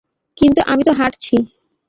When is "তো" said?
0.83-0.91